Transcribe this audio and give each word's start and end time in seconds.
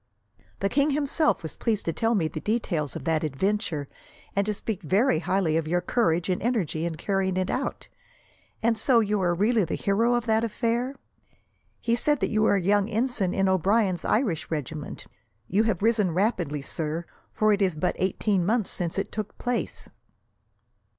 "The 0.61 0.67
king 0.69 0.89
himself 0.89 1.43
was 1.43 1.55
pleased 1.55 1.85
to 1.85 1.93
tell 1.93 2.15
me 2.15 2.27
the 2.27 2.39
details 2.39 2.95
of 2.95 3.03
that 3.03 3.23
adventure, 3.23 3.87
and 4.35 4.43
to 4.47 4.53
speak 4.55 4.81
very 4.81 5.19
highly 5.19 5.57
of 5.57 5.67
your 5.67 5.79
courage 5.79 6.27
and 6.27 6.41
energy 6.41 6.87
in 6.87 6.95
carrying 6.95 7.37
it 7.37 7.51
out. 7.51 7.87
And 8.63 8.79
so, 8.79 8.99
you 8.99 9.21
are 9.21 9.35
really 9.35 9.63
the 9.63 9.75
hero 9.75 10.15
of 10.15 10.25
that 10.25 10.43
affair? 10.43 10.95
He 11.81 11.93
said 11.95 12.19
that 12.21 12.31
you 12.31 12.41
were 12.41 12.55
a 12.55 12.61
young 12.63 12.89
ensign 12.89 13.31
in 13.31 13.47
O'Brien's 13.47 14.03
Irish 14.03 14.49
regiment. 14.49 15.05
You 15.47 15.65
have 15.65 15.83
risen 15.83 16.15
rapidly, 16.15 16.63
sir, 16.63 17.05
for 17.31 17.53
it 17.53 17.61
is 17.61 17.75
but 17.75 17.95
eighteen 17.99 18.43
months 18.43 18.71
since 18.71 18.97
it 18.97 19.11
took 19.11 19.37
place." 19.37 19.87